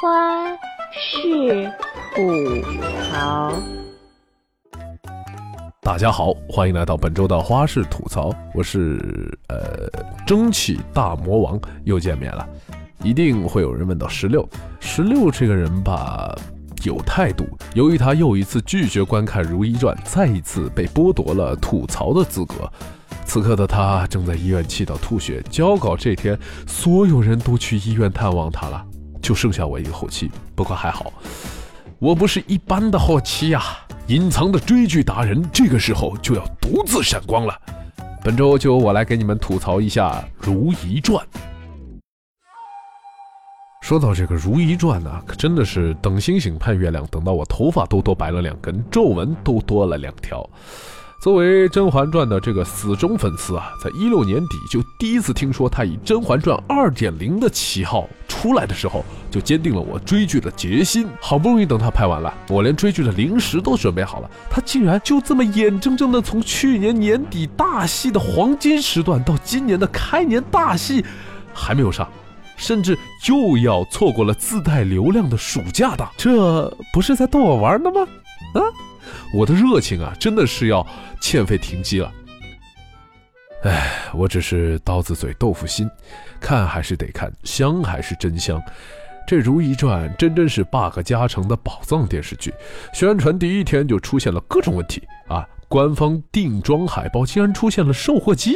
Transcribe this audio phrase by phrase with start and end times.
[0.00, 0.52] 花
[0.92, 1.68] 式
[2.14, 2.62] 吐
[3.10, 3.52] 槽。
[5.82, 9.90] 大家好，欢迎来到本周的花式吐槽，我是呃
[10.24, 12.48] 蒸汽大魔王，又见面了。
[13.02, 14.48] 一定会有人问到十六，
[14.78, 16.32] 十六这个人吧，
[16.84, 17.44] 有态度。
[17.74, 22.70] 由于他又一次拒绝观看《如懿传》，再一次被剥夺了吐槽的资格。
[23.24, 25.42] 此刻的他正在医院气到吐血。
[25.50, 26.38] 交稿这天，
[26.68, 28.86] 所有人都去医院探望他了，
[29.20, 30.30] 就剩下我一个后期。
[30.54, 31.12] 不过还好，
[31.98, 33.62] 我不是一般的后期呀。
[34.08, 37.54] 隐藏的追剧达人，这个时候就要独自闪光了。
[38.24, 41.22] 本周就由我来给你们吐槽一下《如懿传》。
[43.82, 50.48] 说到这个《如懿传》呢，可真的是等星星盼月亮，等到我头发都多白了两根，皱纹都多了两条。
[51.20, 61.08] 作为《甄嬛传》的这个死忠粉丝啊，在一六年底就第一次听说他以《甄嬛传二点零》的旗号出来的时候，就坚定了我追剧的决心。
[61.20, 71.04] 好不容易等他拍完了，我连追剧的零食都准备好了，他竟然就这么眼睁睁的从去年年底大戏的黄金时段到今年的开年大戏
[71.52, 72.08] 还没有上，
[72.56, 72.96] 甚至
[73.28, 78.02] 又要错过了自带流量的暑假档，这不是在逗我玩呢吗？
[78.54, 78.62] 啊！
[79.32, 80.86] 我的热情啊，真的是要
[81.20, 82.12] 欠费停机了。
[83.64, 85.90] 哎，我只是刀子嘴豆腐心，
[86.40, 88.62] 看还是得看，香还是真香。
[89.26, 92.54] 这《如懿传》真真是 bug 加成的宝藏电视剧，
[92.94, 95.46] 宣传第一天就出现了各种问题啊！
[95.68, 98.54] 官方定妆海报竟然出现了售货机，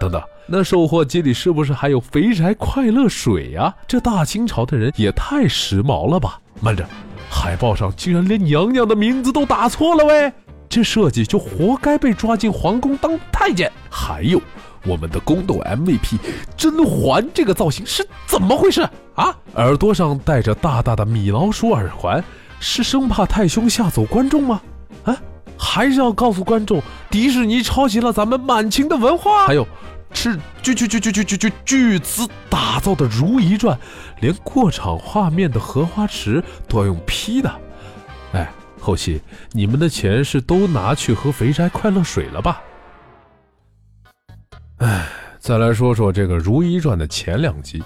[0.00, 3.74] 等等，那售货机里是不是还有肥宅快乐水呀？
[3.86, 6.40] 这大清朝的人也太时髦了吧！
[6.60, 6.88] 慢着。
[7.30, 10.32] 海报上竟然连娘娘的名字都打错了喂！
[10.68, 13.70] 这设计就活该被抓进皇宫当太监。
[13.90, 14.40] 还有
[14.84, 16.18] 我们的宫斗 MVP
[16.56, 19.34] 甄嬛这个造型是怎么回事啊？
[19.54, 22.22] 耳朵上戴着大大的米老鼠耳环，
[22.60, 24.60] 是生怕太凶吓走观众吗？
[25.04, 25.16] 啊，
[25.56, 29.46] 还是要告诉观众迪士尼抄袭了咱们满清的文化？
[29.46, 29.66] 还有。
[30.12, 33.76] 是巨巨巨巨巨巨巨巨资打造的《如懿传》，
[34.20, 37.60] 连过场画面的荷花池都要用 P 的。
[38.32, 39.20] 哎，后期
[39.52, 42.60] 你们的钱是都拿去喝肥宅快乐水了吧？
[44.78, 45.06] 哎，
[45.38, 47.82] 再来说说这个《如懿传》的前两集，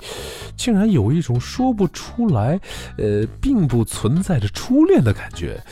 [0.56, 2.59] 竟然有一种说不出来，
[2.99, 5.62] 呃，并不存在着初恋的感觉。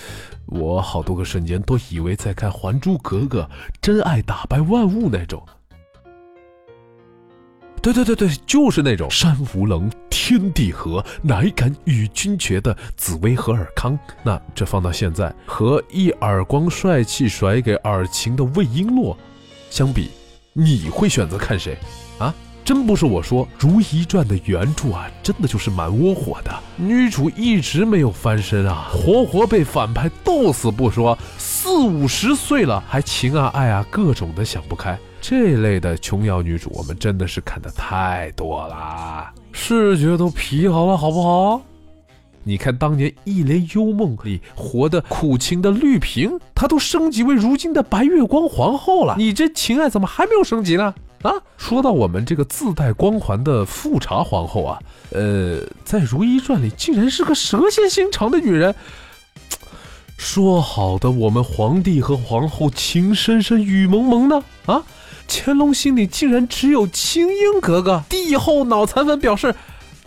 [0.47, 3.43] 我好多个瞬间都以为在看《还珠格格》，
[3.81, 5.43] 真爱打败万物那种。
[7.83, 13.99] 对对对对，就是那种山无棱，天地合，乃敢与君绝的紫薇和尔康。
[14.23, 19.17] 那这放到现在，和一耳光帅气甩给尔晴的魏璎珞
[19.71, 20.11] 相比，
[20.53, 21.79] 你会选择看谁？
[22.19, 26.55] 啊，真不是我说，《如懿传》的原著啊，真的就是蛮窝火的。
[26.77, 34.99] 女主一直没有翻身啊，活活被反派斗死不说，四五十岁了还情啊爱啊各种的想不开。
[35.21, 41.61] 这类的琼瑶女主，我们真的是看的太多了，视觉都疲劳了，好不好？
[42.43, 50.95] 你看当年《一帘幽梦》里活的苦情的绿萍，她都升级为如今的白月光皇后了，你这情爱怎么还没有升级呢？
[51.21, 54.79] 啊，说到我们这个自带光环的富察皇后啊，
[55.11, 58.75] 呃，在《如懿传》里竟然是个蛇蝎心肠的女人。
[60.17, 64.43] 说好的我们皇帝和皇后情深深雨蒙蒙呢？
[64.65, 64.83] 啊？
[65.33, 69.55] 乾隆心里竟然只有青樱格格，帝后脑残粉表示，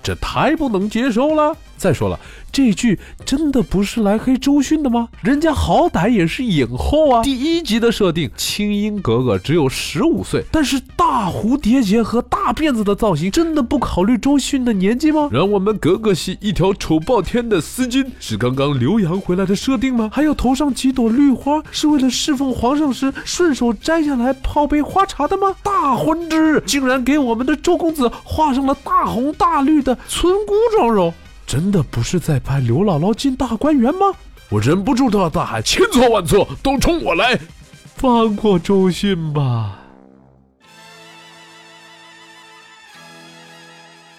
[0.03, 1.55] 这太不能接受了。
[1.83, 2.17] 再说了。
[2.49, 5.09] 这句真的不是来黑周迅的吗？
[5.21, 7.21] 人家好歹也是影后啊！
[7.21, 15.27] 第一集的设定，清音格格只有十五岁，但是大蝴蝶结和大辫子的造型，真的不考虑周迅的年纪吗？
[15.29, 20.09] 让我们格格系一条丑爆天的丝巾，是刚刚留洋回来的设定吗？
[20.13, 25.53] 还有头上几朵绿花，是为了侍奉皇上时顺手摘下来泡杯花茶的吗？
[25.61, 31.11] 大婚之日竟然给我们的周公子画上了大红大绿的村姑妆容。
[31.45, 34.13] 真的不是在拍刘姥姥进大观园吗？
[34.49, 37.39] 我忍不住都要大喊：千错万错，都冲我来！
[37.95, 39.79] 放过周迅吧！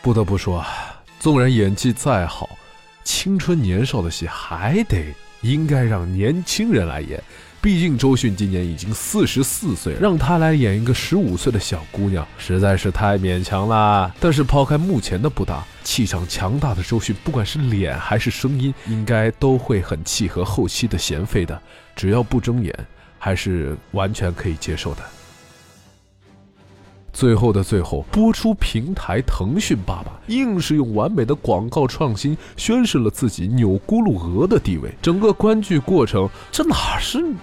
[0.03, 0.65] 不得不说，
[1.19, 2.50] 纵然演技再好，
[3.05, 7.23] 青春年少的戏还得应该让年轻人来演。
[7.64, 14.14] 毕竟周迅今年已经四十四岁，让她来演一个十五岁的小姑娘，实在是太勉强了。
[14.20, 21.58] 但是抛开目前的不搭，气场强大的周迅，不管是脸还是声音，应该都会很契合后期的贤妃的。
[21.96, 22.70] 只要不睁眼，
[23.19, 25.00] 还是完全可以接受的。
[27.14, 34.93] 最后的最后，播出平台腾讯爸爸硬是用完美的广告创新宣示了自己钮咕噜鹅的地位。
[35.00, 37.19] 整个观剧过程，这哪是《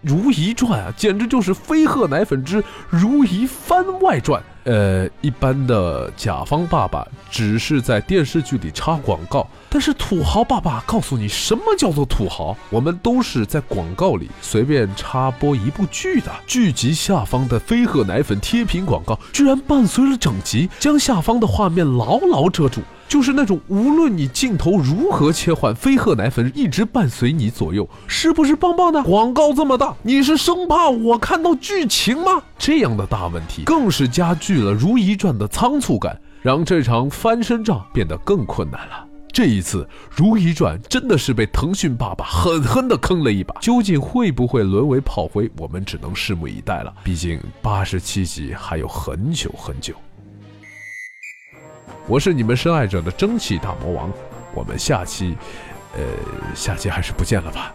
[0.00, 4.40] 如懿传》啊，简直就是《飞鹤奶粉之如懿番外传》。
[4.64, 16.30] 呃，一般的甲方爸爸只是在电视剧里插广告，但是土豪爸爸告诉你什么叫做土豪，我们都是在广告里随便插播一部剧的。
[16.46, 22.82] 剧集下方的飞鹤奶粉贴屏广告，居然伴随了整集，将下方的画面牢牢遮住。
[23.08, 29.02] 就是那种无论你镜头如何切换，飞鹤奶粉一直伴随你左右，是不是棒棒的？
[29.02, 32.42] 广告这么大，你是生怕我看到剧情吗？
[32.58, 39.06] 这样的大问题，更是加剧了《如懿传》的仓促感，让这场翻身仗变得更困难了。
[39.32, 46.92] 这一次，《如懿传》真的是被腾讯爸爸狠狠地坑了一把，究竟会不会沦为炮灰，我们只能拭目以待了。
[47.04, 49.94] 毕竟八十七集还有很久很久。
[52.08, 54.10] 我是你们深爱者的蒸汽大魔王，
[54.54, 55.36] 我们下期，
[55.94, 56.00] 呃，
[56.54, 57.74] 下期还是不见了吧。